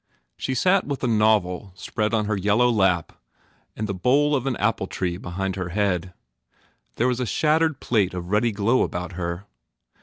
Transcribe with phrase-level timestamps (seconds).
[0.35, 3.21] She sat with a novel spread on her yellow lap
[3.75, 6.15] and the bole of an apple tree behind her head.
[6.95, 9.45] There was a shattered plate of ruddy glow about her.